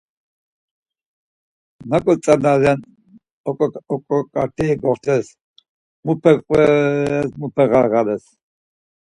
[1.89, 2.79] Naǩo tzana ren
[4.05, 5.27] oǩoǩateri goxtes,
[6.05, 8.25] muepe qves, muepe ğarğales?